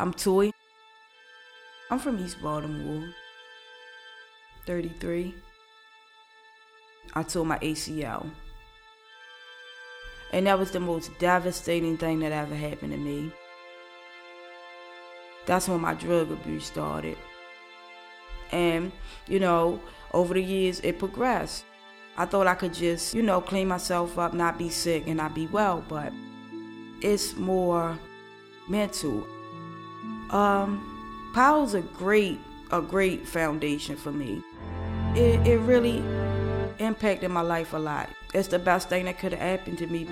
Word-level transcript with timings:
I'm 0.00 0.14
Toy. 0.14 0.50
I'm 1.90 1.98
from 1.98 2.24
East 2.24 2.40
Baltimore. 2.40 3.10
33. 4.64 5.34
I 7.12 7.22
tore 7.22 7.44
my 7.44 7.58
ACL. 7.58 8.30
And 10.32 10.46
that 10.46 10.58
was 10.58 10.70
the 10.70 10.80
most 10.80 11.10
devastating 11.18 11.98
thing 11.98 12.20
that 12.20 12.32
ever 12.32 12.54
happened 12.54 12.92
to 12.92 12.98
me. 12.98 13.30
That's 15.44 15.68
when 15.68 15.82
my 15.82 15.92
drug 15.92 16.32
abuse 16.32 16.64
started. 16.64 17.18
And, 18.52 18.90
you 19.28 19.38
know, 19.38 19.82
over 20.14 20.32
the 20.32 20.42
years 20.42 20.80
it 20.80 20.98
progressed. 20.98 21.66
I 22.16 22.24
thought 22.24 22.46
I 22.46 22.54
could 22.54 22.72
just, 22.72 23.12
you 23.12 23.20
know, 23.20 23.42
clean 23.42 23.68
myself 23.68 24.18
up, 24.18 24.32
not 24.32 24.56
be 24.56 24.70
sick, 24.70 25.06
and 25.06 25.18
not 25.18 25.34
be 25.34 25.46
well, 25.48 25.84
but 25.90 26.10
it's 27.02 27.36
more 27.36 27.98
mental. 28.66 29.26
Um, 30.30 31.30
Powell's 31.34 31.74
a 31.74 31.80
great, 31.80 32.40
a 32.70 32.80
great 32.80 33.26
foundation 33.26 33.96
for 33.96 34.12
me. 34.12 34.42
It, 35.14 35.46
it 35.46 35.58
really 35.58 35.98
impacted 36.78 37.30
my 37.30 37.40
life 37.40 37.72
a 37.72 37.78
lot. 37.78 38.08
It's 38.32 38.48
the 38.48 38.58
best 38.58 38.88
thing 38.88 39.06
that 39.06 39.18
could 39.18 39.32
have 39.32 39.40
happened 39.40 39.78
to 39.78 39.86
me. 39.86 40.06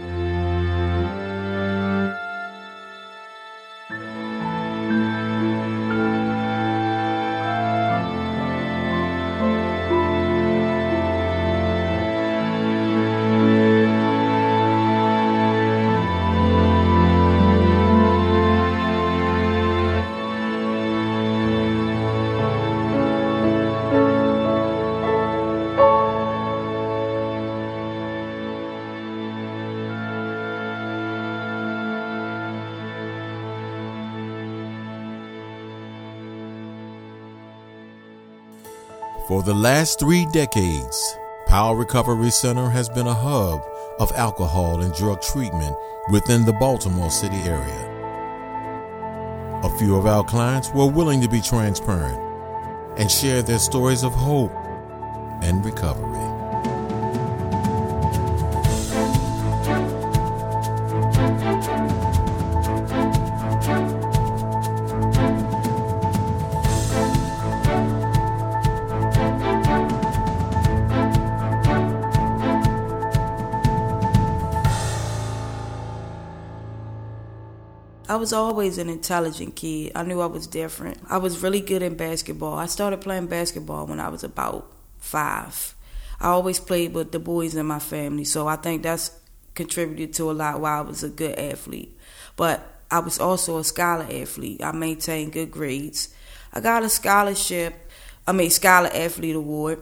For 39.38 39.44
the 39.44 39.54
last 39.54 40.00
three 40.00 40.26
decades, 40.26 41.16
Powell 41.46 41.76
Recovery 41.76 42.30
Center 42.30 42.68
has 42.70 42.88
been 42.88 43.06
a 43.06 43.14
hub 43.14 43.64
of 44.00 44.10
alcohol 44.16 44.80
and 44.80 44.92
drug 44.92 45.22
treatment 45.22 45.76
within 46.10 46.44
the 46.44 46.54
Baltimore 46.54 47.08
City 47.08 47.36
area. 47.36 47.84
A 49.62 49.78
few 49.78 49.94
of 49.94 50.06
our 50.06 50.24
clients 50.24 50.72
were 50.74 50.90
willing 50.90 51.20
to 51.20 51.28
be 51.28 51.40
transparent 51.40 52.18
and 52.98 53.08
share 53.08 53.42
their 53.42 53.60
stories 53.60 54.02
of 54.02 54.12
hope 54.12 54.50
and 55.40 55.64
recovery. 55.64 56.37
Was 78.28 78.34
always 78.34 78.76
an 78.76 78.90
intelligent 78.90 79.56
kid. 79.56 79.90
I 79.94 80.02
knew 80.02 80.20
I 80.20 80.26
was 80.26 80.46
different. 80.46 80.98
I 81.08 81.16
was 81.16 81.42
really 81.42 81.62
good 81.62 81.80
in 81.80 81.94
basketball. 81.94 82.58
I 82.58 82.66
started 82.66 83.00
playing 83.00 83.28
basketball 83.28 83.86
when 83.86 84.00
I 84.00 84.10
was 84.10 84.22
about 84.22 84.70
five. 84.98 85.74
I 86.20 86.28
always 86.28 86.60
played 86.60 86.92
with 86.92 87.10
the 87.10 87.20
boys 87.20 87.54
in 87.54 87.64
my 87.64 87.78
family, 87.78 88.24
so 88.24 88.46
I 88.46 88.56
think 88.56 88.82
that's 88.82 89.18
contributed 89.54 90.12
to 90.16 90.30
a 90.30 90.32
lot 90.32 90.60
why 90.60 90.76
I 90.76 90.82
was 90.82 91.02
a 91.02 91.08
good 91.08 91.38
athlete. 91.38 91.98
But 92.36 92.60
I 92.90 92.98
was 92.98 93.18
also 93.18 93.56
a 93.56 93.64
scholar 93.64 94.04
athlete. 94.04 94.62
I 94.62 94.72
maintained 94.72 95.32
good 95.32 95.50
grades. 95.50 96.14
I 96.52 96.60
got 96.60 96.82
a 96.82 96.90
scholarship, 96.90 97.72
I 98.26 98.32
mean, 98.32 98.50
Scholar 98.50 98.90
Athlete 98.92 99.36
Award. 99.36 99.80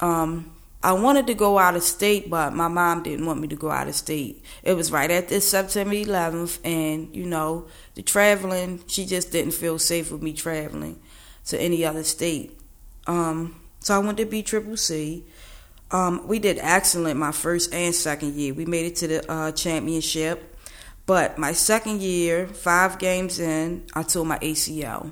Um, 0.00 0.56
I 0.82 0.92
wanted 0.92 1.26
to 1.26 1.34
go 1.34 1.58
out 1.58 1.76
of 1.76 1.82
state, 1.82 2.30
but 2.30 2.54
my 2.54 2.68
mom 2.68 3.02
didn't 3.02 3.26
want 3.26 3.40
me 3.40 3.48
to 3.48 3.56
go 3.56 3.70
out 3.70 3.88
of 3.88 3.94
state. 3.94 4.42
It 4.62 4.74
was 4.74 4.90
right 4.90 5.10
at 5.10 5.28
this 5.28 5.50
September 5.50 5.94
11th, 5.94 6.58
and 6.64 7.14
you 7.14 7.26
know, 7.26 7.66
the 7.94 8.02
traveling, 8.02 8.82
she 8.86 9.04
just 9.04 9.30
didn't 9.30 9.52
feel 9.52 9.78
safe 9.78 10.10
with 10.10 10.22
me 10.22 10.32
traveling 10.32 10.98
to 11.46 11.60
any 11.60 11.84
other 11.84 12.02
state. 12.02 12.58
Um, 13.06 13.60
so 13.80 13.94
I 13.94 13.98
went 13.98 14.16
to 14.18 14.24
B 14.24 14.42
Triple 14.42 14.78
C. 14.78 15.24
Um, 15.90 16.26
we 16.26 16.38
did 16.38 16.58
excellent 16.60 17.18
my 17.18 17.32
first 17.32 17.74
and 17.74 17.94
second 17.94 18.34
year. 18.34 18.54
We 18.54 18.64
made 18.64 18.86
it 18.86 18.96
to 18.96 19.08
the 19.08 19.30
uh, 19.30 19.52
championship, 19.52 20.56
but 21.04 21.36
my 21.36 21.52
second 21.52 22.00
year, 22.00 22.46
five 22.46 22.98
games 22.98 23.38
in, 23.38 23.84
I 23.94 24.02
tore 24.04 24.24
my 24.24 24.38
ACL, 24.38 25.10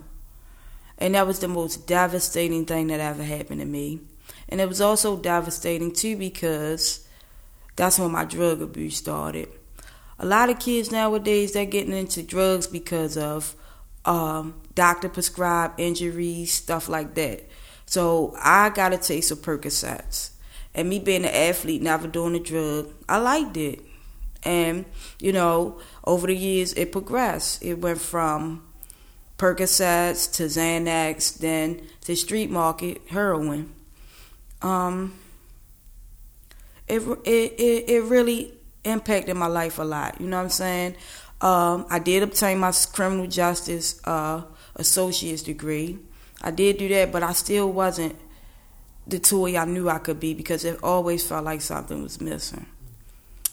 and 0.96 1.14
that 1.14 1.26
was 1.26 1.40
the 1.40 1.48
most 1.48 1.86
devastating 1.86 2.64
thing 2.64 2.86
that 2.86 3.00
ever 3.00 3.22
happened 3.22 3.60
to 3.60 3.66
me. 3.66 4.00
And 4.48 4.60
it 4.60 4.68
was 4.68 4.80
also 4.80 5.16
devastating 5.16 5.92
too 5.92 6.16
because 6.16 7.06
that's 7.76 7.98
when 7.98 8.12
my 8.12 8.24
drug 8.24 8.62
abuse 8.62 8.96
started. 8.96 9.48
A 10.18 10.26
lot 10.26 10.50
of 10.50 10.58
kids 10.58 10.90
nowadays 10.90 11.52
they're 11.52 11.64
getting 11.64 11.92
into 11.92 12.22
drugs 12.22 12.66
because 12.66 13.16
of 13.16 13.54
um, 14.04 14.54
doctor 14.74 15.08
prescribed 15.08 15.78
injuries, 15.78 16.52
stuff 16.52 16.88
like 16.88 17.14
that. 17.14 17.48
So 17.86 18.34
I 18.42 18.70
got 18.70 18.92
a 18.92 18.98
taste 18.98 19.30
of 19.30 19.38
Percocets, 19.38 20.30
and 20.74 20.88
me 20.88 20.98
being 20.98 21.24
an 21.24 21.32
athlete, 21.32 21.82
never 21.82 22.08
doing 22.08 22.34
a 22.34 22.40
drug, 22.40 22.92
I 23.08 23.18
liked 23.18 23.56
it. 23.56 23.80
And 24.42 24.84
you 25.20 25.32
know, 25.32 25.80
over 26.04 26.26
the 26.26 26.36
years 26.36 26.72
it 26.74 26.90
progressed. 26.90 27.62
It 27.62 27.74
went 27.74 28.00
from 28.00 28.66
Percocets 29.36 30.32
to 30.34 30.44
Xanax, 30.44 31.38
then 31.38 31.82
to 32.02 32.16
street 32.16 32.50
market 32.50 33.02
heroin 33.08 33.72
um, 34.62 35.18
it, 36.86 37.02
it, 37.24 37.52
it 37.58 37.90
it 37.90 38.02
really 38.04 38.52
impacted 38.84 39.36
my 39.36 39.46
life 39.46 39.78
a 39.78 39.82
lot. 39.82 40.20
You 40.20 40.26
know 40.26 40.38
what 40.38 40.44
I'm 40.44 40.50
saying? 40.50 40.96
Um, 41.40 41.86
I 41.90 41.98
did 41.98 42.22
obtain 42.22 42.58
my 42.58 42.72
criminal 42.92 43.26
justice 43.26 44.00
uh, 44.04 44.42
associate's 44.76 45.42
degree. 45.42 45.98
I 46.42 46.50
did 46.50 46.78
do 46.78 46.88
that, 46.88 47.12
but 47.12 47.22
I 47.22 47.32
still 47.32 47.70
wasn't 47.70 48.16
the 49.06 49.18
toy 49.18 49.56
I 49.56 49.64
knew 49.64 49.88
I 49.88 49.98
could 49.98 50.20
be 50.20 50.34
because 50.34 50.64
it 50.64 50.82
always 50.82 51.26
felt 51.26 51.44
like 51.44 51.60
something 51.60 52.02
was 52.02 52.20
missing. 52.20 52.66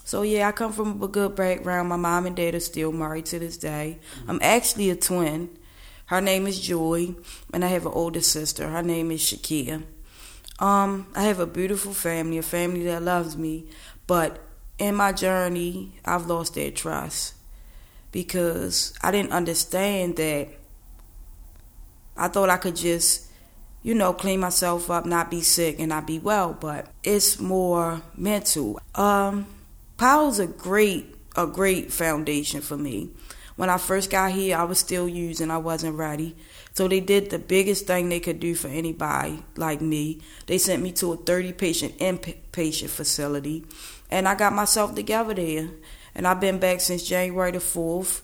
So 0.04 0.22
yeah, 0.22 0.48
I 0.48 0.52
come 0.52 0.72
from 0.72 1.02
a 1.02 1.08
good 1.08 1.36
background. 1.36 1.90
My 1.90 1.96
mom 1.96 2.26
and 2.26 2.36
dad 2.36 2.54
are 2.54 2.60
still 2.60 2.92
married 2.92 3.26
to 3.28 3.40
this 3.40 3.58
day. 3.58 4.00
I'm 4.28 4.40
actually 4.42 4.90
a 4.90 4.96
twin. 4.96 5.50
Her 6.08 6.22
name 6.22 6.46
is 6.46 6.60
Joy, 6.60 7.16
and 7.52 7.66
I 7.66 7.70
have 7.70 7.88
an 7.88 7.92
older 7.92 8.22
sister. 8.22 8.70
Her 8.70 8.84
name 8.84 9.10
is 9.10 9.22
Shakia. 9.22 9.84
Um, 10.60 11.08
I 11.16 11.24
have 11.24 11.40
a 11.40 11.46
beautiful 11.46 11.94
family, 11.94 12.38
a 12.38 12.44
family 12.44 12.84
that 12.86 13.04
loves 13.04 13.36
me, 13.36 13.66
but 14.08 14.40
in 14.78 14.96
my 14.96 15.12
journey, 15.12 15.94
I've 16.06 16.28
lost 16.28 16.56
their 16.56 16.72
trust 16.72 17.34
because 18.12 18.94
I 19.02 19.12
didn't 19.12 19.34
understand 19.34 20.16
that. 20.18 20.50
I 22.18 22.30
thought 22.30 22.50
I 22.50 22.56
could 22.56 22.78
just, 22.78 23.28
you 23.84 23.94
know, 23.94 24.14
clean 24.14 24.40
myself 24.40 24.90
up, 24.90 25.06
not 25.06 25.30
be 25.30 25.42
sick, 25.42 25.80
and 25.80 25.90
not 25.90 26.08
be 26.08 26.20
well, 26.20 26.54
but 26.54 26.88
it's 27.04 27.40
more 27.40 28.02
mental. 28.16 28.80
Um, 28.96 29.48
Powell's 29.98 30.40
a 30.40 30.48
great, 30.48 31.14
a 31.36 31.46
great 31.46 31.92
foundation 31.92 32.62
for 32.62 32.78
me. 32.78 33.10
When 33.56 33.70
I 33.70 33.78
first 33.78 34.10
got 34.10 34.32
here, 34.32 34.58
I 34.58 34.64
was 34.64 34.80
still 34.80 35.08
using, 35.08 35.50
I 35.50 35.58
wasn't 35.58 35.96
ready. 35.96 36.36
So 36.74 36.88
they 36.88 37.00
did 37.00 37.30
the 37.30 37.40
biggest 37.40 37.88
thing 37.88 38.10
they 38.10 38.20
could 38.20 38.40
do 38.40 38.54
for 38.54 38.68
anybody 38.68 39.44
like 39.56 39.82
me. 39.82 40.20
They 40.46 40.58
sent 40.58 40.84
me 40.84 40.92
to 40.94 41.14
a 41.14 41.18
30 41.18 41.54
patient 41.54 41.98
inpatient 42.00 42.90
facility, 42.90 43.66
and 44.12 44.28
I 44.28 44.36
got 44.36 44.54
myself 44.54 44.94
together 44.94 45.34
there. 45.34 45.70
And 46.14 46.26
I've 46.26 46.40
been 46.40 46.60
back 46.60 46.80
since 46.80 47.04
January 47.04 47.52
the 47.52 47.58
4th. 47.60 48.22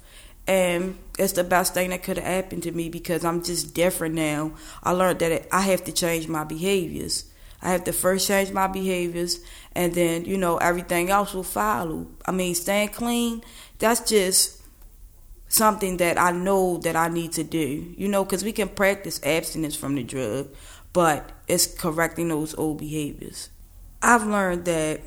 And 0.48 0.98
it's 1.20 1.34
the 1.34 1.44
best 1.44 1.74
thing 1.74 1.92
that 1.92 2.04
could 2.04 2.18
have 2.18 2.26
happened 2.26 2.64
to 2.64 2.72
me 2.72 2.90
because 2.90 3.24
I'm 3.24 3.44
just 3.44 3.74
different 3.74 4.16
now. 4.16 4.54
I 4.82 4.92
learned 4.92 5.20
that 5.20 5.48
I 5.54 5.62
have 5.62 5.84
to 5.84 5.92
change 5.92 6.28
my 6.28 6.44
behaviors. 6.44 7.26
I 7.62 7.70
have 7.70 7.84
to 7.84 7.94
first 7.94 8.28
change 8.28 8.52
my 8.52 8.66
behaviors, 8.68 9.40
and 9.76 9.94
then, 9.94 10.26
you 10.26 10.38
know, 10.38 10.58
everything 10.58 11.12
else 11.12 11.34
will 11.34 11.44
follow. 11.44 12.08
I 12.26 12.32
mean, 12.32 12.56
staying 12.56 12.90
clean, 12.90 13.44
that's 13.78 14.10
just 14.10 14.61
something 15.52 15.98
that 15.98 16.18
I 16.18 16.32
know 16.32 16.78
that 16.78 16.96
I 16.96 17.10
need 17.10 17.34
to 17.34 17.44
do. 17.44 17.94
You 17.98 18.08
know, 18.08 18.24
because 18.24 18.44
we 18.44 18.54
can 18.54 18.70
practice 18.70 19.20
abstinence 19.24 19.76
from 19.76 19.96
the 19.96 20.04
drug, 20.04 20.50
but 20.94 21.30
it's 21.48 21.68
correcting 21.68 22.30
those 22.30 22.56
old 22.56 22.80
behaviors. 22.80 23.50
I've 24.02 24.26
learned 24.26 24.66
that 24.66 25.02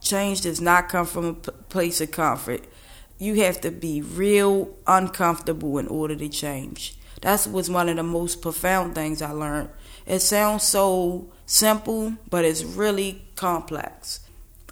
change 0.00 0.40
does 0.40 0.60
not 0.60 0.88
come 0.88 1.06
from 1.06 1.26
a 1.26 1.34
place 1.34 2.00
of 2.00 2.10
comfort. 2.10 2.64
you 3.18 3.34
have 3.36 3.60
to 3.60 3.70
be 3.70 4.02
real 4.02 4.68
uncomfortable 4.84 5.78
in 5.78 5.86
order 5.86 6.16
to 6.16 6.28
change. 6.28 6.96
That 7.20 7.46
was 7.46 7.70
one 7.70 7.88
of 7.88 7.94
the 7.94 8.02
most 8.02 8.42
profound 8.42 8.96
things 8.96 9.22
I 9.22 9.30
learned. 9.30 9.68
It 10.06 10.18
sounds 10.20 10.64
so 10.64 11.30
simple, 11.46 12.14
but 12.28 12.44
it's 12.44 12.64
really 12.64 13.22
complex. 13.36 14.20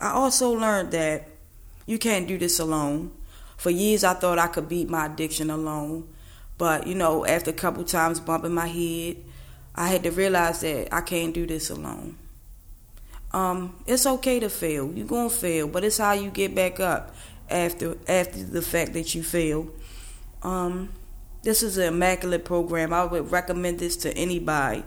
I 0.01 0.11
also 0.11 0.51
learned 0.51 0.91
that 0.91 1.29
you 1.87 1.97
can't 1.97 2.27
do 2.27 2.39
this 2.39 2.59
alone. 2.59 3.13
For 3.61 3.69
years, 3.69 4.05
I 4.05 4.15
thought 4.15 4.39
I 4.39 4.47
could 4.47 4.71
beat 4.71 4.89
my 4.89 5.05
addiction 5.05 5.51
alone. 5.51 6.09
But, 6.57 6.87
you 6.87 6.95
know, 6.95 7.27
after 7.27 7.51
a 7.51 7.53
couple 7.53 7.85
times 7.85 8.19
bumping 8.19 8.55
my 8.55 8.67
head, 8.67 9.19
I 9.75 9.89
had 9.89 10.03
to 10.05 10.11
realize 10.11 10.63
that 10.63 10.89
I 10.95 11.03
can't 11.03 11.35
do 11.35 11.47
this 11.47 11.69
alone. 11.69 12.17
Um, 13.33 13.77
it's 13.87 14.07
okay 14.07 14.41
to 14.41 14.49
fail. 14.49 14.91
You're 14.91 15.07
gonna 15.07 15.29
fail, 15.29 15.69
but 15.69 15.85
it's 15.85 15.99
how 15.99 16.13
you 16.13 16.31
get 16.31 16.55
back 16.55 16.81
up 16.81 17.15
after 17.51 17.99
after 18.09 18.43
the 18.43 18.63
fact 18.63 18.95
that 18.95 19.15
you 19.15 19.23
fail. 19.23 19.69
Um, 20.43 20.89
this 21.43 21.63
is 21.63 21.77
an 21.77 21.93
immaculate 21.93 22.47
program. 22.47 22.95
I 22.95 23.05
would 23.05 23.31
recommend 23.31 23.79
this 23.79 23.95
to 23.99 24.17
anybody. 24.17 24.85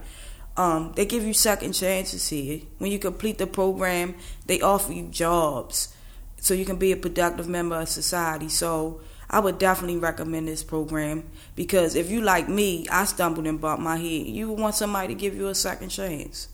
Um, 0.57 0.93
they 0.95 1.05
give 1.05 1.23
you 1.23 1.35
second 1.35 1.73
chances 1.73 2.27
here. 2.27 2.61
When 2.79 2.91
you 2.91 2.97
complete 2.97 3.37
the 3.37 3.45
program, 3.45 4.15
they 4.47 4.61
offer 4.61 4.93
you 4.93 5.09
jobs 5.09 5.93
so 6.43 6.53
you 6.53 6.65
can 6.65 6.75
be 6.75 6.91
a 6.91 6.97
productive 6.97 7.47
member 7.47 7.77
of 7.77 7.87
society. 7.87 8.49
So 8.49 8.99
I 9.29 9.39
would 9.39 9.57
definitely 9.57 9.95
recommend 9.95 10.49
this 10.49 10.61
program 10.61 11.23
because 11.55 11.95
if 11.95 12.11
you 12.11 12.19
like 12.19 12.49
me, 12.49 12.85
I 12.89 13.05
stumbled 13.05 13.47
and 13.47 13.61
bumped 13.61 13.81
my 13.81 13.95
head. 13.95 14.27
You 14.27 14.51
want 14.51 14.75
somebody 14.75 15.07
to 15.07 15.19
give 15.19 15.37
you 15.37 15.47
a 15.47 15.55
second 15.55 15.87
chance. 15.87 16.49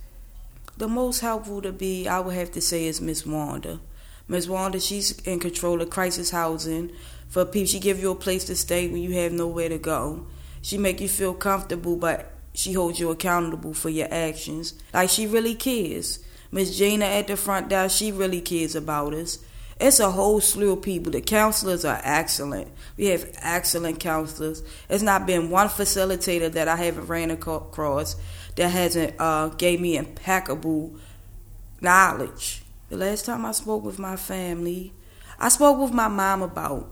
The 0.78 0.88
most 0.88 1.22
helpful 1.22 1.64
to 1.64 1.72
be, 1.72 2.08
I 2.08 2.20
would 2.20 2.36
have 2.36 2.52
to 2.52 2.62
say, 2.62 2.86
is 2.86 3.02
Miss 3.02 3.26
Wanda. 3.26 3.80
Miss 4.28 4.48
Wanda, 4.48 4.80
she's 4.80 5.20
in 5.22 5.40
control 5.40 5.82
of 5.82 5.90
crisis 5.90 6.30
housing 6.30 6.92
for 7.28 7.44
people. 7.44 7.66
She 7.66 7.80
give 7.80 8.00
you 8.00 8.12
a 8.12 8.16
place 8.16 8.44
to 8.46 8.56
stay 8.56 8.88
when 8.88 9.02
you 9.02 9.14
have 9.14 9.32
nowhere 9.32 9.70
to 9.70 9.80
go. 9.80 10.28
She 10.62 10.78
make 10.78 11.02
you 11.02 11.10
feel 11.10 11.34
comfortable, 11.34 11.96
but 11.96 12.32
she 12.54 12.74
holds 12.74 13.00
you 13.00 13.10
accountable 13.10 13.74
for 13.74 13.90
your 13.90 14.08
actions. 14.12 14.76
Like 14.94 15.10
she 15.10 15.26
really 15.26 15.56
cares. 15.56 16.20
Miss 16.52 16.78
Gina 16.78 17.06
at 17.06 17.26
the 17.26 17.36
front 17.36 17.70
desk, 17.70 17.98
she 17.98 18.12
really 18.12 18.42
cares 18.42 18.76
about 18.76 19.16
us. 19.16 19.40
It's 19.80 20.02
a 20.02 20.12
whole 20.12 20.42
slew 20.42 20.74
of 20.74 20.82
people. 20.82 21.12
The 21.12 21.22
counselors 21.22 21.86
are 21.86 22.02
excellent. 22.04 22.68
We 22.98 23.06
have 23.08 23.32
excellent 23.42 24.00
counselors. 24.00 24.62
It's 24.90 25.04
not 25.04 25.26
been 25.26 25.50
one 25.50 25.70
facilitator 25.70 26.52
that 26.52 26.68
I 26.68 26.76
haven't 26.76 27.08
ran 27.08 27.32
across 27.32 28.18
that 28.58 28.70
hasn't 28.70 29.16
uh, 29.20 29.50
gave 29.50 29.80
me 29.80 29.96
impeccable 29.96 30.96
knowledge. 31.80 32.64
The 32.90 32.98
last 32.98 33.26
time 33.26 33.46
I 33.46 33.54
spoke 33.54 33.84
with 33.84 34.00
my 34.00 34.18
family, 34.18 34.92
I 35.40 35.48
spoke 35.48 35.80
with 35.80 35.94
my 35.94 36.10
mom 36.10 36.42
about 36.42 36.90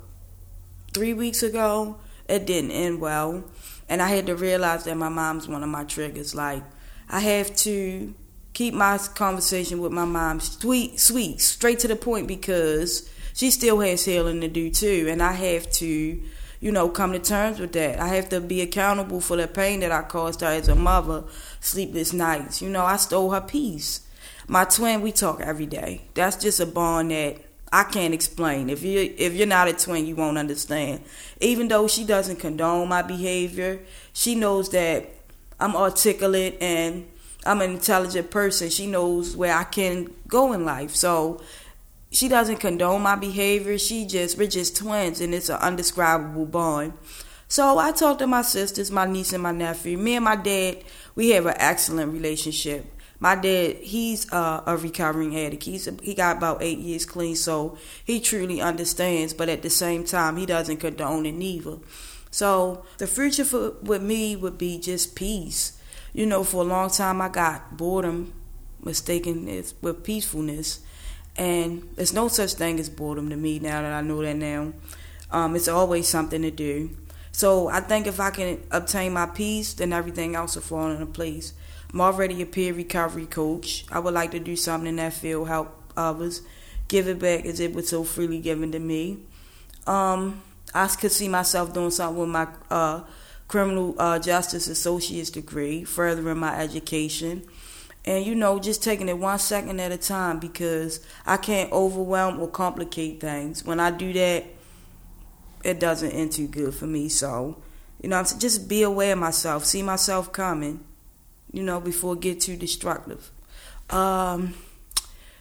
three 0.94 1.14
weeks 1.14 1.44
ago. 1.44 2.00
It 2.30 2.46
didn't 2.46 2.72
end 2.72 3.02
well. 3.02 3.44
And 3.90 4.02
I 4.02 4.08
had 4.08 4.28
to 4.28 4.36
realize 4.36 4.86
that 4.86 4.96
my 4.96 5.10
mom's 5.10 5.48
one 5.48 5.64
of 5.64 5.70
my 5.70 5.84
triggers. 5.84 6.34
Like, 6.34 6.64
I 7.10 7.20
have 7.20 7.54
to 7.58 8.14
keep 8.58 8.74
my 8.74 8.98
conversation 9.14 9.80
with 9.80 9.92
my 9.92 10.04
mom 10.04 10.40
sweet, 10.40 11.00
sweet, 11.00 11.40
straight 11.40 11.78
to 11.78 11.88
the 11.88 11.96
point 11.96 12.28
because 12.28 13.08
she 13.36 13.52
still 13.52 13.80
has 13.82 14.04
healing 14.04 14.42
to 14.42 14.48
do 14.48 14.72
too. 14.72 15.06
And 15.12 15.22
I 15.22 15.34
have 15.34 15.70
to, 15.74 16.20
you 16.60 16.72
know, 16.72 16.90
come 16.90 17.12
to 17.12 17.20
terms 17.20 17.60
with 17.60 17.74
that. 17.74 18.00
I 18.00 18.08
have 18.08 18.30
to 18.30 18.42
be 18.42 18.62
accountable 18.62 19.22
for 19.22 19.38
the 19.38 19.48
pain 19.48 19.82
that 19.82 19.92
I 19.92 20.02
caused 20.02 20.42
her 20.42 20.48
as 20.48 20.70
a 20.70 20.74
mother, 20.74 21.26
sleepless 21.60 22.14
nights. 22.14 22.60
You 22.60 22.70
know, 22.70 22.84
I 22.84 22.98
stole 22.98 23.30
her 23.30 23.42
peace. 23.42 24.02
My 24.48 24.64
twin, 24.64 25.02
we 25.02 25.12
talk 25.12 25.40
every 25.40 25.68
day. 25.68 26.06
That's 26.16 26.36
just 26.36 26.60
a 26.60 26.66
bond 26.66 27.12
that 27.12 27.38
I 27.72 27.84
can't 27.84 28.16
explain. 28.16 28.72
If 28.72 28.82
you 28.82 29.14
if 29.20 29.34
you're 29.34 29.46
not 29.46 29.68
a 29.68 29.74
twin, 29.74 30.08
you 30.08 30.16
won't 30.16 30.40
understand. 30.40 31.02
Even 31.40 31.68
though 31.68 31.88
she 31.88 32.04
doesn't 32.06 32.38
condone 32.38 32.90
my 32.90 33.04
behavior, 33.04 33.82
she 34.14 34.34
knows 34.34 34.70
that 34.72 35.08
I'm 35.60 35.76
articulate 35.76 36.58
and 36.60 37.06
I'm 37.48 37.62
an 37.62 37.72
intelligent 37.72 38.30
person. 38.30 38.70
She 38.70 38.88
knows 38.88 39.36
where 39.36 39.56
I 39.56 39.64
can 39.64 40.14
go 40.28 40.54
in 40.54 40.66
life. 40.66 40.96
So 40.96 41.42
she 42.12 42.28
doesn't 42.28 42.58
condone 42.58 43.02
my 43.02 43.16
behavior. 43.16 43.78
She 43.78 44.06
just 44.06 44.38
we're 44.38 44.48
just 44.48 44.76
twins 44.76 45.22
and 45.22 45.34
it's 45.34 45.50
an 45.50 45.58
undescribable 45.58 46.46
bond. 46.46 46.94
So 47.48 47.78
I 47.78 47.94
talked 47.94 48.20
to 48.20 48.28
my 48.28 48.42
sisters, 48.42 48.92
my 48.92 49.06
niece 49.06 49.34
and 49.34 49.42
my 49.42 49.54
nephew. 49.54 49.98
Me 49.98 50.16
and 50.16 50.26
my 50.26 50.36
dad, 50.36 50.84
we 51.16 51.30
have 51.30 51.46
an 51.46 51.56
excellent 51.58 52.12
relationship 52.12 52.86
my 53.20 53.36
dad 53.36 53.78
he's 53.78 54.32
uh, 54.32 54.62
a 54.66 54.78
recovering 54.78 55.38
addict 55.38 55.64
he's 55.64 55.90
he 56.02 56.14
got 56.14 56.38
about 56.38 56.62
eight 56.62 56.78
years 56.78 57.06
clean 57.06 57.36
so 57.36 57.78
he 58.06 58.20
truly 58.20 58.62
understands 58.62 59.34
but 59.34 59.50
at 59.50 59.62
the 59.62 59.70
same 59.70 60.04
time 60.04 60.38
he 60.38 60.46
doesn't 60.46 60.78
condone 60.78 61.26
it 61.26 61.34
neither 61.34 61.78
so 62.30 62.86
the 62.98 63.08
future 63.08 63.46
for 63.46 63.72
with 63.82 64.02
me 64.02 64.36
would 64.36 64.58
be 64.58 64.80
just 64.80 65.16
peace 65.16 65.77
you 66.14 66.26
know 66.26 66.44
for 66.44 66.62
a 66.64 66.66
long 66.66 66.90
time 66.90 67.22
i 67.22 67.30
got 67.30 67.76
boredom 67.78 68.34
mistaken 68.84 69.48
it 69.48 69.74
with 69.82 70.04
peacefulness 70.04 70.82
and 71.36 71.88
there's 71.96 72.14
no 72.14 72.28
such 72.28 72.54
thing 72.54 72.80
as 72.80 72.90
boredom 72.90 73.30
to 73.30 73.36
me 73.36 73.60
now 73.60 73.82
that 73.82 73.94
i 73.94 74.02
know 74.02 74.22
that 74.22 74.36
now 74.36 74.72
um, 75.30 75.56
it's 75.56 75.68
always 75.68 76.08
something 76.08 76.42
to 76.42 76.52
do 76.52 76.90
so 77.32 77.68
i 77.68 77.80
think 77.80 78.08
if 78.08 78.20
i 78.20 78.30
can 78.30 78.62
obtain 78.72 79.14
my 79.14 79.26
peace 79.26 79.74
then 79.74 79.92
everything 79.94 80.36
else 80.36 80.56
will 80.56 80.62
fall 80.62 80.90
into 80.90 81.06
place 81.06 81.54
I'm 81.94 82.02
already 82.02 82.42
a 82.42 82.46
peer 82.46 82.74
recovery 82.74 83.26
coach. 83.26 83.86
I 83.92 84.00
would 84.00 84.14
like 84.14 84.32
to 84.32 84.40
do 84.40 84.56
something 84.56 84.90
in 84.90 84.96
that 84.98 85.14
field, 85.14 85.48
help 85.48 85.74
others, 85.96 86.42
give 86.88 87.08
it 87.08 87.20
back 87.20 87.46
as 87.46 87.60
it 87.60 87.74
was 87.74 87.90
so 87.90 88.04
freely 88.04 88.40
given 88.40 88.72
to 88.74 88.80
me. 88.80 89.20
Um, 89.86 90.42
I 90.74 90.88
could 90.88 91.12
see 91.12 91.30
myself 91.30 91.74
doing 91.74 91.92
something 91.92 92.20
with 92.20 92.30
my 92.30 92.48
uh, 92.70 93.02
criminal 93.48 93.96
uh, 93.98 94.20
justice 94.20 94.68
associate's 94.68 95.30
degree, 95.30 95.84
furthering 95.84 96.40
my 96.40 96.60
education. 96.60 97.44
And 98.06 98.26
you 98.26 98.36
know, 98.36 98.60
just 98.60 98.84
taking 98.84 99.10
it 99.10 99.18
one 99.18 99.40
second 99.40 99.80
at 99.80 99.92
a 99.92 99.98
time 99.98 100.40
because 100.40 101.02
I 101.26 101.38
can't 101.38 101.72
overwhelm 101.72 102.40
or 102.40 102.48
complicate 102.48 103.20
things. 103.20 103.66
When 103.66 103.80
I 103.80 103.92
do 103.92 104.14
that, 104.14 104.46
it 105.64 105.80
doesn't 105.80 106.12
end 106.12 106.32
too 106.32 106.48
good 106.48 106.74
for 106.74 106.88
me. 106.88 107.10
So, 107.10 107.62
you 108.02 108.10
know, 108.10 108.24
just 108.38 108.70
be 108.70 108.84
aware 108.84 109.14
of 109.14 109.20
myself, 109.20 109.66
see 109.66 109.84
myself 109.84 110.32
coming, 110.32 110.86
you 111.52 111.64
know, 111.64 111.82
before 111.82 112.14
it 112.14 112.22
get 112.22 112.40
too 112.40 112.56
destructive. 112.56 113.30
Um, 113.90 114.54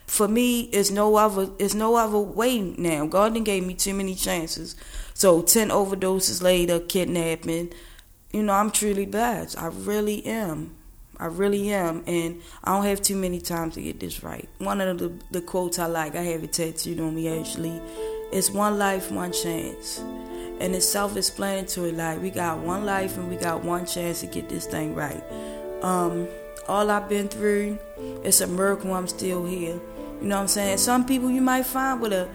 for 0.05 0.27
me, 0.27 0.61
it's 0.61 0.89
no 0.89 1.17
other 1.17 1.49
it's 1.59 1.73
no 1.73 1.95
other 1.95 2.17
way 2.17 2.59
now. 2.61 3.05
God 3.05 3.33
didn't 3.33 3.45
gave 3.45 3.65
me 3.65 3.73
too 3.73 3.93
many 3.93 4.15
chances. 4.15 4.75
So 5.13 5.41
ten 5.41 5.69
overdoses 5.69 6.41
later, 6.41 6.79
kidnapping. 6.79 7.73
You 8.31 8.43
know, 8.43 8.53
I'm 8.53 8.71
truly 8.71 9.05
blessed. 9.05 9.57
I 9.57 9.67
really 9.67 10.25
am. 10.25 10.75
I 11.19 11.25
really 11.25 11.71
am, 11.71 12.03
and 12.05 12.41
I 12.63 12.75
don't 12.75 12.85
have 12.85 13.01
too 13.01 13.15
many 13.15 13.41
times 13.41 13.73
to 13.73 13.81
get 13.81 13.99
this 13.99 14.21
right. 14.21 14.47
One 14.59 14.79
of 14.79 14.99
the, 14.99 15.11
the 15.31 15.41
quotes 15.41 15.79
I 15.79 15.87
like, 15.87 16.15
I 16.15 16.21
have 16.21 16.43
it 16.43 16.53
tattooed 16.53 16.99
on 16.99 17.15
me 17.15 17.27
actually. 17.39 17.81
It's 18.31 18.51
one 18.51 18.77
life, 18.77 19.11
one 19.11 19.31
chance. 19.31 19.99
And 20.59 20.75
it's 20.75 20.87
self 20.87 21.17
explanatory. 21.17 21.91
Like, 21.91 22.21
we 22.21 22.29
got 22.29 22.59
one 22.59 22.85
life 22.85 23.17
and 23.17 23.29
we 23.29 23.35
got 23.35 23.63
one 23.63 23.85
chance 23.85 24.19
to 24.21 24.27
get 24.27 24.49
this 24.49 24.67
thing 24.67 24.93
right. 24.93 25.23
Um, 25.81 26.27
all 26.67 26.91
I've 26.91 27.09
been 27.09 27.29
through, 27.29 27.79
it's 28.23 28.41
a 28.41 28.47
miracle 28.47 28.93
I'm 28.93 29.07
still 29.07 29.45
here. 29.45 29.79
You 30.21 30.27
know 30.27 30.35
what 30.35 30.41
I'm 30.41 30.47
saying? 30.47 30.77
Some 30.79 31.05
people 31.05 31.31
you 31.31 31.41
might 31.41 31.65
find 31.65 32.01
with 32.01 32.13
a, 32.13 32.29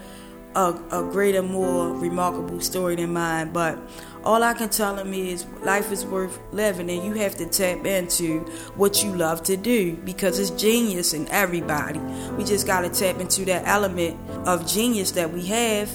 a, 0.54 0.74
a 0.90 1.02
greater, 1.02 1.42
more 1.42 1.94
remarkable 1.96 2.60
story 2.60 2.96
than 2.96 3.12
mine, 3.12 3.52
but 3.52 3.78
all 4.24 4.42
I 4.42 4.54
can 4.54 4.68
tell 4.68 4.94
them 4.94 5.12
is 5.12 5.46
life 5.62 5.90
is 5.90 6.04
worth 6.04 6.38
living 6.52 6.88
and 6.90 7.04
you 7.04 7.14
have 7.14 7.36
to 7.36 7.46
tap 7.46 7.84
into 7.86 8.40
what 8.76 9.02
you 9.02 9.14
love 9.14 9.42
to 9.44 9.56
do 9.56 9.96
because 9.96 10.38
it's 10.38 10.50
genius 10.50 11.12
in 11.12 11.26
everybody. 11.28 11.98
We 12.36 12.44
just 12.44 12.66
got 12.66 12.82
to 12.82 12.90
tap 12.90 13.20
into 13.20 13.44
that 13.46 13.66
element 13.66 14.18
of 14.46 14.66
genius 14.66 15.12
that 15.12 15.32
we 15.32 15.46
have 15.46 15.90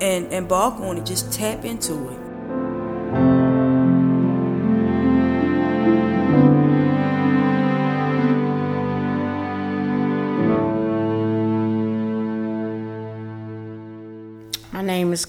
and 0.00 0.32
embark 0.32 0.80
on 0.80 0.98
it. 0.98 1.06
Just 1.06 1.32
tap 1.32 1.64
into 1.64 2.10
it. 2.10 2.25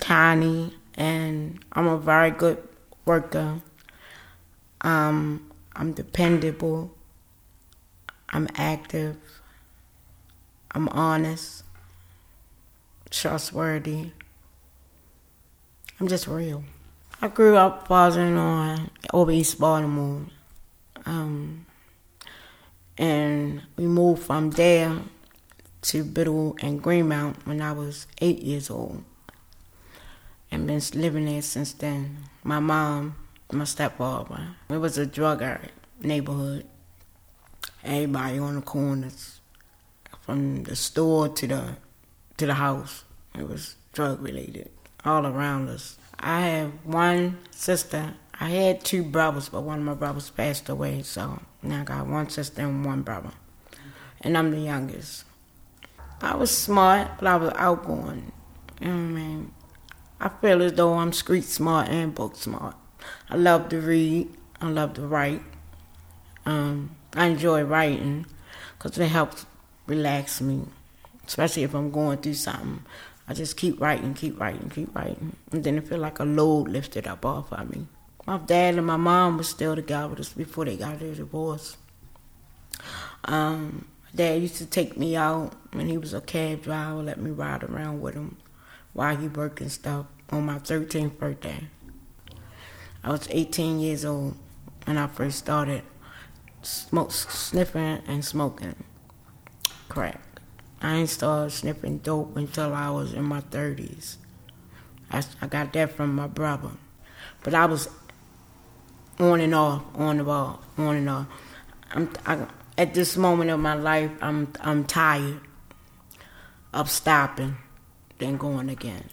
Connie, 0.08 0.74
and 0.96 1.60
I'm 1.74 1.86
a 1.86 1.98
very 1.98 2.32
good 2.32 2.66
worker. 3.04 3.60
Um, 4.80 5.52
I'm 5.76 5.92
dependable. 5.92 6.96
I'm 8.30 8.48
active. 8.56 9.18
I'm 10.72 10.88
honest, 10.88 11.66
trustworthy. 13.10 14.12
I'm 16.00 16.08
just 16.08 16.26
real. 16.26 16.64
I 17.22 17.28
grew 17.28 17.58
up 17.58 17.90
buzzing 17.90 18.38
on 18.38 18.90
over 19.12 19.32
East 19.32 19.60
Baltimore. 19.60 20.22
Um, 21.06 21.66
and 22.98 23.62
we 23.76 23.88
moved 23.88 24.24
from 24.24 24.52
there 24.52 25.00
to 25.82 26.06
Biddle 26.06 26.56
and 26.62 26.82
Greenmount 26.82 27.46
when 27.46 27.62
I 27.62 27.74
was 27.74 28.08
eight 28.22 28.42
years 28.42 28.70
old. 28.70 29.04
And 30.52 30.68
been 30.68 30.82
living 30.94 31.26
there 31.26 31.42
since 31.42 31.74
then. 31.74 32.18
My 32.44 32.60
mom, 32.60 33.16
my 33.52 33.66
stepfather. 33.66 34.56
It 34.70 34.78
was 34.78 34.98
a 34.98 35.06
drug 35.06 35.44
neighborhood. 36.02 36.66
Everybody 37.84 38.40
on 38.40 38.56
the 38.56 38.62
corners, 38.62 39.40
from 40.22 40.64
the 40.64 40.76
store 40.76 41.30
to 41.30 41.48
the 41.48 41.78
to 42.38 42.46
the 42.46 42.54
house. 42.54 43.04
It 43.38 43.48
was 43.48 43.76
drug 43.94 44.22
related 44.22 44.70
all 45.06 45.26
around 45.26 45.70
us. 45.70 45.98
I 46.20 46.42
have 46.42 46.72
one 46.84 47.40
sister. 47.52 48.14
I 48.40 48.50
had 48.50 48.84
two 48.84 49.04
brothers, 49.04 49.50
but 49.50 49.62
one 49.62 49.80
of 49.80 49.86
my 49.86 49.94
brothers 49.94 50.30
passed 50.30 50.70
away, 50.70 51.02
so 51.04 51.40
now 51.64 51.82
I 51.82 51.84
got 51.84 52.08
one 52.08 52.30
sister 52.30 52.62
and 52.62 52.86
one 52.86 53.02
brother. 53.02 53.32
And 54.22 54.38
I'm 54.38 54.52
the 54.52 54.60
youngest. 54.60 55.26
I 56.22 56.36
was 56.36 56.52
smart, 56.52 57.10
but 57.20 57.28
I 57.28 57.36
was 57.36 57.52
outgoing. 57.56 58.32
You 58.82 58.88
know 58.88 58.94
what 58.94 59.00
I 59.00 59.24
mean? 59.24 59.54
I 60.20 60.30
feel 60.30 60.64
as 60.64 60.74
though 60.74 60.96
I'm 60.96 61.14
street 61.14 61.44
smart 61.44 61.90
and 61.90 62.16
book 62.16 62.36
smart. 62.36 62.76
I 63.30 63.36
love 63.36 63.70
to 63.70 63.80
read. 63.80 64.30
I 64.60 64.70
love 64.70 64.96
to 64.96 65.06
write. 65.06 65.44
Um, 66.46 66.96
I 67.14 67.28
enjoy 67.28 67.64
writing 67.64 68.26
because 68.78 68.98
it 68.98 69.08
helps 69.08 69.46
relax 69.86 70.42
me, 70.42 70.64
especially 71.28 71.64
if 71.64 71.76
I'm 71.76 71.92
going 71.92 72.18
through 72.18 72.34
something. 72.34 72.84
I 73.28 73.34
just 73.36 73.58
keep 73.58 73.80
writing, 73.80 74.16
keep 74.16 74.40
writing, 74.40 74.72
keep 74.72 74.96
writing. 74.96 75.36
And 75.52 75.64
then 75.64 75.78
it 75.78 75.88
feel 75.88 76.00
like 76.00 76.20
a 76.20 76.24
load 76.24 76.68
lifted 76.68 77.06
up 77.06 77.24
off 77.24 77.54
of 77.54 77.70
me. 77.70 77.86
My 78.26 78.38
dad 78.38 78.76
and 78.76 78.88
my 78.88 78.98
mom 78.98 79.38
were 79.38 79.44
still 79.44 79.76
together 79.76 80.16
before 80.36 80.66
they 80.66 80.78
got 80.78 81.00
their 81.00 81.14
divorce. 81.14 81.78
Um, 83.26 83.88
dad 84.16 84.42
used 84.42 84.56
to 84.56 84.66
take 84.66 84.98
me 84.98 85.16
out 85.16 85.54
when 85.74 85.88
he 85.88 85.98
was 85.98 86.14
a 86.14 86.22
cab 86.22 86.64
driver, 86.64 87.04
let 87.04 87.20
me 87.20 87.30
ride 87.30 87.64
around 87.64 88.02
with 88.02 88.16
him 88.16 88.38
worked 88.98 89.62
and 89.62 89.72
stuff 89.72 90.08
on 90.30 90.46
my 90.46 90.60
13th 90.60 91.18
birthday. 91.18 91.68
I 93.04 93.12
was 93.12 93.28
18 93.30 93.80
years 93.80 94.04
old 94.04 94.36
when 94.86 94.98
I 94.98 95.08
first 95.08 95.38
started 95.38 95.84
smoke, 96.62 97.12
sniffing 97.12 98.02
and 98.08 98.26
smoking 98.26 98.84
crack. 99.88 100.22
I 100.82 100.96
ain't 100.96 101.10
started 101.10 101.52
sniffing 101.52 102.00
dope 102.00 102.36
until 102.36 102.74
I 102.74 102.90
was 102.90 103.14
in 103.14 103.24
my 103.24 103.42
30s. 103.42 104.18
I, 105.10 105.24
I 105.42 105.48
got 105.48 105.74
that 105.74 105.92
from 105.92 106.14
my 106.16 106.28
brother. 106.28 106.72
But 107.44 107.54
I 107.54 107.66
was 107.66 107.90
on 109.20 109.40
and 109.40 109.56
off, 109.56 109.84
on 109.96 110.20
and 110.20 110.30
off, 110.30 110.60
on 110.78 110.96
and 110.96 111.10
off. 111.10 111.28
I'm, 111.92 112.12
I, 112.26 112.46
at 112.78 112.94
this 112.94 113.18
moment 113.18 113.50
of 113.50 113.60
my 113.60 113.74
life, 113.74 114.12
I'm, 114.22 114.54
I'm 114.62 114.84
tired 114.86 115.40
of 116.74 116.92
stopping, 116.92 117.58
then 118.18 118.38
going 118.38 118.70
again. 118.70 119.06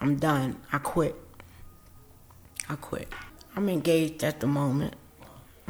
I'm 0.00 0.16
done. 0.16 0.60
I 0.72 0.78
quit. 0.78 1.14
I 2.68 2.76
quit. 2.76 3.12
I'm 3.54 3.68
engaged 3.68 4.22
at 4.24 4.40
the 4.40 4.46
moment. 4.46 4.94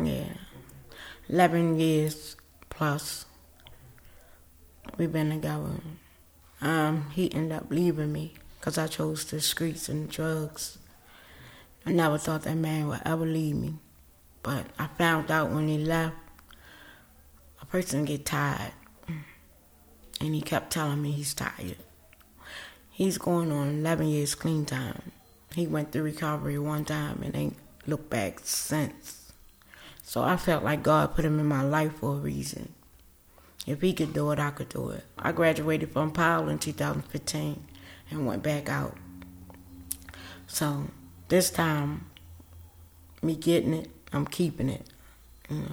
Yeah. 0.03 0.33
11 1.29 1.79
years 1.79 2.37
plus. 2.71 3.27
We've 4.97 5.13
been 5.13 5.31
together. 5.31 5.81
Um, 6.61 7.11
he 7.11 7.33
ended 7.33 7.53
up 7.53 7.67
leaving 7.71 8.13
me 8.13 8.35
because 8.59 8.79
I 8.79 8.87
chose 8.87 9.25
the 9.25 9.41
streets 9.41 9.89
and 9.89 10.11
drugs. 10.11 10.79
I 11.85 11.93
never 11.93 12.19
thought 12.19 12.43
that 12.43 12.57
man 12.57 12.89
would 12.89 13.03
ever 13.05 13.27
leave 13.27 13.57
me. 13.57 13.75
But 14.43 14.67
I 14.79 14.87
found 14.87 15.31
out 15.31 15.51
when 15.51 15.69
he 15.69 15.79
left, 15.79 16.17
a 17.61 17.67
person 17.67 18.05
get 18.05 18.25
tired. 18.25 18.73
And 20.21 20.35
he 20.35 20.41
kept 20.41 20.73
telling 20.73 21.03
me 21.03 21.13
he's 21.13 21.35
tired. 21.35 21.77
He's 22.91 23.19
going 23.19 23.53
on 23.53 23.81
11 23.81 24.07
years 24.09 24.35
clean 24.35 24.65
time. 24.65 25.13
He 25.55 25.67
went 25.67 25.93
through 25.93 26.05
recovery 26.05 26.59
one 26.59 26.85
time 26.85 27.23
and 27.23 27.35
ain't 27.37 27.57
looked 27.87 28.11
back 28.11 28.41
since. 28.43 29.33
So 30.03 30.23
I 30.23 30.37
felt 30.37 30.65
like 30.65 30.83
God 30.83 31.15
put 31.15 31.25
him 31.25 31.39
in 31.39 31.47
my 31.47 31.63
life 31.63 31.97
for 31.97 32.15
a 32.15 32.19
reason. 32.19 32.73
If 33.67 33.83
he 33.83 33.93
could 33.93 34.15
do 34.15 34.31
it, 34.31 34.39
I 34.39 34.51
could 34.51 34.69
do 34.69 34.91
it. 34.91 35.05
I 35.19 35.33
graduated 35.33 35.91
from 35.91 36.13
Powell 36.13 36.49
in 36.49 36.59
2015 36.59 37.65
and 38.11 38.27
went 38.27 38.43
back 38.43 38.69
out. 38.69 38.97
So 40.47 40.85
this 41.29 41.51
time, 41.51 42.07
me 43.21 43.35
getting 43.35 43.75
it, 43.75 43.91
I'm 44.13 44.27
keeping 44.27 44.69
it. 44.69 44.87
Know, 45.51 45.65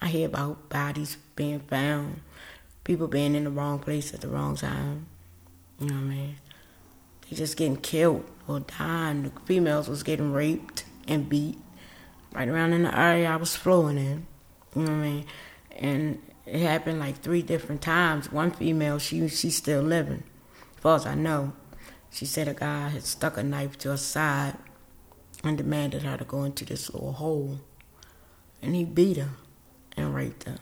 I 0.00 0.08
hear 0.08 0.26
about 0.26 0.68
bodies 0.68 1.16
being 1.36 1.60
found, 1.60 2.20
people 2.84 3.08
being 3.08 3.34
in 3.34 3.44
the 3.44 3.50
wrong 3.50 3.78
place 3.78 4.14
at 4.14 4.20
the 4.20 4.28
wrong 4.28 4.56
time. 4.56 5.06
You 5.80 5.88
know 5.88 5.94
what 5.94 6.00
I 6.00 6.04
mean? 6.04 6.36
They 7.28 7.36
just 7.36 7.56
getting 7.56 7.78
killed 7.78 8.24
or 8.46 8.60
dying. 8.60 9.24
The 9.24 9.32
females 9.46 9.88
was 9.88 10.02
getting 10.02 10.32
raped 10.32 10.84
and 11.08 11.28
beat 11.28 11.58
right 12.32 12.48
around 12.48 12.72
in 12.72 12.82
the 12.82 12.98
area 12.98 13.30
I 13.30 13.36
was 13.36 13.56
flowing 13.56 13.96
in. 13.96 14.26
You 14.76 14.82
know 14.82 14.92
what 14.92 14.98
I 14.98 15.02
mean? 15.02 15.26
And 15.76 16.22
it 16.46 16.60
happened 16.60 17.00
like 17.00 17.20
three 17.20 17.42
different 17.42 17.80
times. 17.80 18.30
One 18.30 18.50
female, 18.50 18.98
she 18.98 19.26
she's 19.28 19.56
still 19.56 19.82
living, 19.82 20.24
as 20.76 20.80
far 20.80 20.96
as 20.96 21.06
I 21.06 21.14
know. 21.14 21.54
She 22.10 22.26
said 22.26 22.48
a 22.48 22.54
guy 22.54 22.88
had 22.90 23.04
stuck 23.04 23.36
a 23.36 23.42
knife 23.42 23.78
to 23.78 23.90
her 23.90 23.96
side 23.96 24.56
and 25.42 25.56
demanded 25.56 26.02
her 26.02 26.16
to 26.16 26.24
go 26.24 26.44
into 26.44 26.64
this 26.64 26.92
little 26.92 27.12
hole, 27.12 27.60
and 28.62 28.74
he 28.74 28.84
beat 28.84 29.16
her 29.16 29.30
and 29.96 30.14
raped 30.14 30.44
her. 30.44 30.58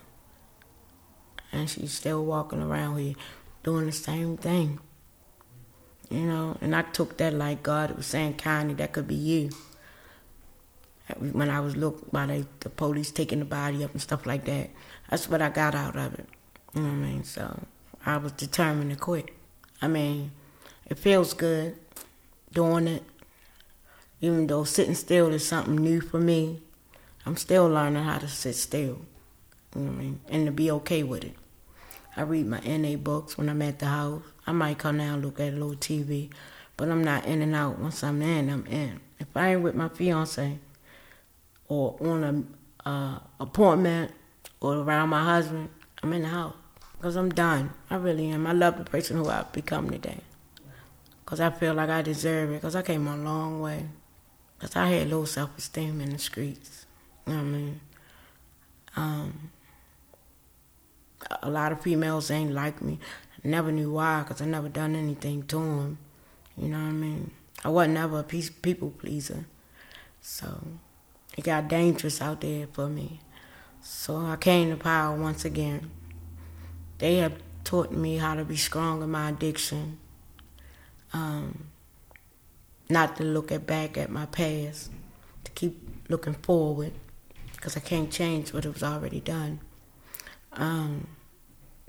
And 1.53 1.69
she's 1.69 1.93
still 1.93 2.25
walking 2.25 2.63
around 2.63 2.99
here 2.99 3.15
doing 3.63 3.87
the 3.87 3.93
same 3.93 4.37
thing. 4.37 4.81
You 6.11 6.21
know, 6.21 6.57
and 6.61 6.75
I 6.75 6.83
took 6.83 7.17
that 7.19 7.33
like 7.33 7.63
God 7.63 7.97
was 7.97 8.07
saying, 8.07 8.35
kindly, 8.35 8.75
that 8.75 8.93
could 8.93 9.09
be 9.09 9.15
you. 9.15 9.51
When 11.19 11.51
I 11.51 11.61
was 11.61 11.77
looked 11.77 12.13
by 12.13 12.27
the, 12.27 12.47
the 12.61 12.71
police 12.71 13.11
taking 13.11 13.39
the 13.39 13.45
body 13.45 13.85
up 13.85 13.93
and 13.93 14.01
stuff 14.01 14.27
like 14.27 14.45
that, 14.47 14.71
that's 15.11 15.29
what 15.29 15.43
I 15.43 15.49
got 15.49 15.75
out 15.75 15.97
of 15.97 16.15
it. 16.15 16.27
You 16.75 16.83
know 16.83 16.89
what 16.89 16.95
I 16.95 16.99
mean? 16.99 17.25
So 17.25 17.61
I 18.05 18.17
was 18.17 18.33
determined 18.33 18.91
to 18.91 18.97
quit. 18.97 19.31
I 19.81 19.89
mean, 19.89 20.33
it 20.87 20.99
feels 20.99 21.35
good 21.35 21.77
doing 22.53 22.89
it. 22.89 23.05
Even 24.21 24.47
though 24.47 24.65
sitting 24.65 24.95
still 24.95 25.29
is 25.33 25.47
something 25.47 25.77
new 25.77 26.01
for 26.01 26.21
me, 26.21 26.61
I'm 27.27 27.37
still 27.37 27.69
learning 27.69 28.05
how 28.05 28.19
to 28.19 28.29
sit 28.29 28.55
still. 28.55 29.01
You 29.75 29.81
know 29.81 29.91
what 29.91 29.93
I 29.93 30.03
mean? 30.03 30.21
And 30.29 30.47
to 30.47 30.53
be 30.53 30.71
okay 30.71 31.03
with 31.03 31.25
it. 31.25 31.35
I 32.17 32.23
read 32.23 32.47
my 32.47 32.61
NA 32.61 32.97
books 32.97 33.39
when 33.39 33.49
I'm 33.49 33.63
at 33.63 33.79
the 33.79 33.87
house. 33.87 34.23
I 34.47 34.53
might 34.53 34.79
come 34.79 34.99
down 34.99 35.15
and 35.15 35.25
look 35.25 35.41
at 35.41 35.49
a 35.49 35.57
little 35.57 35.75
TV, 35.75 36.31
but 36.77 36.89
I'm 36.89 37.03
not 37.03 37.25
in 37.27 37.43
and 37.43 37.55
out. 37.55 37.79
Once 37.79 38.03
I'm 38.05 38.21
in, 38.21 38.51
I'm 38.51 38.67
in. 38.67 39.01
If 39.19 39.35
I 39.37 39.53
ain't 39.53 39.63
with 39.63 39.75
my 39.75 39.89
fiance 39.89 40.59
or 41.69 41.97
on 42.01 42.47
a 42.85 42.89
uh, 42.89 43.19
appointment 43.41 44.13
or 44.61 44.77
around 44.77 45.09
my 45.09 45.25
husband, 45.25 45.71
I'm 46.03 46.13
in 46.13 46.23
the 46.23 46.29
house 46.29 46.55
because 46.97 47.17
I'm 47.17 47.31
done. 47.31 47.71
I 47.89 47.97
really 47.97 48.31
am. 48.31 48.47
I 48.47 48.53
love 48.53 48.79
the 48.79 48.85
person 48.85 49.17
who 49.17 49.29
I've 49.29 49.53
become 49.53 49.91
today 49.91 50.21
because 51.25 51.41
I 51.41 51.51
feel 51.51 51.73
like 51.73 51.89
I 51.89 52.03
deserve 52.03 52.51
it 52.51 52.55
because 52.55 52.77
I 52.77 52.83
came 52.83 53.07
a 53.07 53.17
long 53.17 53.61
way. 53.61 53.87
Because 54.59 54.77
I 54.77 54.89
had 54.89 55.11
low 55.11 55.25
self 55.25 55.57
esteem 55.57 56.01
in 56.01 56.11
the 56.11 56.19
streets. 56.19 56.85
You 57.27 57.33
know 57.33 57.39
what 57.39 57.47
I 57.47 57.51
mean? 57.51 57.81
Um, 58.97 59.51
a 61.43 61.51
lot 61.51 61.73
of 61.73 61.81
females 61.81 62.31
ain't 62.31 62.53
like 62.53 62.83
me. 62.83 62.99
I 63.45 63.49
never 63.49 63.73
knew 63.73 63.93
why 63.93 64.23
because 64.23 64.41
I 64.41 64.47
never 64.47 64.69
done 64.69 64.95
anything 64.95 65.45
to 65.45 65.57
them. 65.57 65.99
You 66.57 66.69
know 66.69 66.79
what 66.79 66.89
I 66.89 66.93
mean? 66.93 67.31
I 67.65 67.69
wasn't 67.69 67.99
ever 67.99 68.21
a 68.21 68.23
people 68.25 68.91
pleaser. 68.91 69.45
So 70.21 70.63
it 71.37 71.45
got 71.45 71.69
dangerous 71.69 72.21
out 72.21 72.41
there 72.41 72.67
for 72.73 72.89
me. 72.89 73.21
So 73.81 74.17
I 74.19 74.37
came 74.37 74.71
to 74.71 74.77
Powell 74.77 75.17
once 75.17 75.45
again. 75.45 75.91
They 76.99 77.17
have 77.17 77.35
taught 77.65 77.91
me 77.91 78.19
how 78.19 78.35
to 78.35 78.45
be 78.45 78.57
strong 78.57 79.03
in 79.03 79.11
my 79.11 79.31
addiction. 79.31 79.99
Um, 81.13 81.67
not 82.89 83.17
to 83.17 83.25
look 83.25 83.51
at 83.51 83.67
back 83.67 83.97
at 83.97 84.11
my 84.11 84.27
past, 84.27 84.91
to 85.45 85.51
keep 85.53 85.81
looking 86.09 86.35
forward, 86.35 86.93
because 87.57 87.77
I 87.77 87.81
can't 87.81 88.11
change 88.11 88.53
what 88.53 88.67
was 88.67 88.83
already 88.83 89.21
done. 89.21 89.61
Um, 90.53 91.09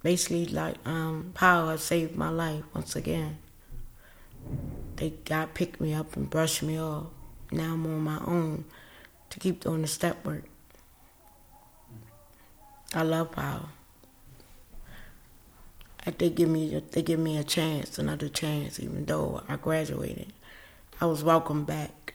basically, 0.04 0.46
like 0.46 0.76
um, 0.86 1.32
Powell 1.34 1.78
saved 1.78 2.16
my 2.16 2.30
life 2.30 2.64
once 2.76 2.96
again. 2.96 3.38
They 4.98 5.12
got 5.26 5.54
picked 5.54 5.82
me 5.82 5.94
up 5.94 6.16
and 6.16 6.30
brushed 6.30 6.62
me 6.62 6.80
off. 6.80 7.08
Now 7.52 7.74
I'm 7.74 7.86
on 7.86 8.02
my 8.02 8.20
own 8.26 8.66
to 9.30 9.40
keep 9.40 9.62
doing 9.62 9.82
the 9.82 9.88
step 9.88 10.24
work. 10.26 10.44
I 12.94 13.02
love 13.02 13.32
Powell. 13.32 13.70
They 16.18 16.30
give 16.30 16.50
me 16.50 16.84
they 16.92 17.02
give 17.02 17.20
me 17.20 17.38
a 17.38 17.44
chance, 17.44 17.98
another 17.98 18.28
chance, 18.28 18.80
even 18.80 19.06
though 19.06 19.42
I 19.48 19.56
graduated. 19.56 20.34
I 21.00 21.06
was 21.06 21.24
welcomed 21.24 21.66
back 21.66 22.14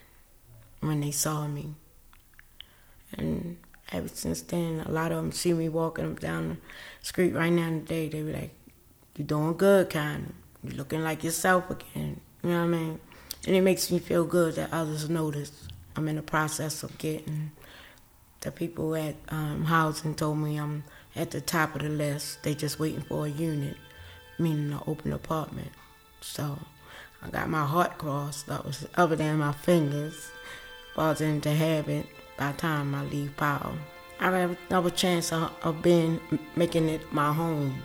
when 0.81 1.01
they 1.01 1.11
saw 1.11 1.47
me, 1.47 1.75
and 3.17 3.57
ever 3.93 4.09
since 4.09 4.43
then, 4.43 4.81
a 4.81 4.91
lot 4.91 5.13
of 5.13 5.19
them 5.19 5.33
see 5.33 5.53
me 5.53 5.69
walking 5.69 6.15
down 6.17 6.49
the 6.49 6.57
street 7.07 7.35
right 7.35 7.53
now 7.53 7.69
today. 7.71 8.09
They 8.09 8.23
be 8.23 8.33
like, 8.33 8.55
"You're 9.17 9.27
doing 9.27 9.57
good, 9.57 9.91
kind. 9.91 10.35
You're 10.63 10.75
looking 10.75 11.03
like 11.03 11.25
yourself 11.25 11.71
again." 11.71 12.21
You 12.43 12.51
You 12.51 12.55
know 12.55 12.67
what 12.67 12.75
I 12.75 12.79
mean? 12.79 13.01
And 13.47 13.57
it 13.57 13.63
makes 13.63 13.91
me 13.91 13.99
feel 13.99 14.25
good 14.25 14.55
that 14.57 14.73
others 14.73 15.09
notice. 15.09 15.69
I'm 15.97 16.09
in 16.09 16.17
the 16.17 16.23
process 16.23 16.83
of 16.83 16.97
getting 16.99 17.51
the 18.41 18.53
people 18.53 18.95
at 18.95 19.17
um, 19.31 19.65
housing 19.65 20.15
told 20.15 20.39
me 20.39 20.57
I'm 20.57 20.85
at 21.17 21.31
the 21.31 21.41
top 21.41 21.75
of 21.75 21.83
the 21.83 21.89
list. 21.89 22.43
They 22.43 22.55
just 22.55 22.79
waiting 22.79 23.03
for 23.03 23.27
a 23.27 23.31
unit, 23.31 23.77
meaning 24.39 24.73
an 24.73 24.81
open 24.87 25.13
apartment. 25.13 25.73
So 26.21 26.59
I 27.23 27.31
got 27.31 27.49
my 27.49 27.65
heart 27.65 27.99
crossed. 27.99 28.47
That 28.47 28.65
was 28.65 28.87
other 28.97 29.17
than 29.17 29.39
my 29.39 29.53
fingers. 29.53 30.31
Falls 30.95 31.21
into 31.21 31.51
habit 31.51 32.07
by 32.39 32.53
the 32.53 32.59
time 32.59 32.95
I 32.95 33.03
leave 33.05 33.37
Powell. 33.37 33.75
I 34.21 34.31
have 34.31 34.57
another 34.69 34.91
chance 34.91 35.33
of, 35.33 35.53
of 35.63 35.83
being 35.83 36.21
making 36.57 36.89
it 36.89 37.13
my 37.13 37.33
home. 37.33 37.83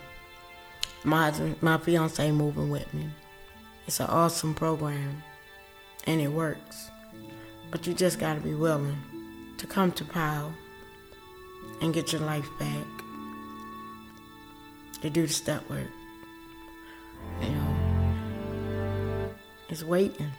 My 1.04 1.34
my 1.62 1.78
fiance 1.78 2.32
moving 2.32 2.70
with 2.70 2.92
me. 2.94 3.10
It's 3.88 4.00
an 4.00 4.08
awesome 4.08 4.56
program, 4.56 5.22
and 6.08 6.22
it 6.22 6.30
works. 6.30 6.90
But 7.70 7.86
you 7.86 7.94
just 7.94 8.20
got 8.20 8.36
to 8.36 8.40
be 8.40 8.54
willing 8.54 8.98
to 9.58 9.68
come 9.68 9.92
to 9.94 10.06
Powell 10.06 10.54
and 11.82 11.94
get 11.94 12.14
your 12.14 12.22
life 12.22 12.48
back. 12.60 12.86
To 15.02 15.10
do 15.10 15.28
the 15.28 15.34
step 15.34 15.70
work. 15.70 15.90
You 17.42 17.50
know, 17.50 19.30
it's 19.68 19.84
waiting. 19.84 20.32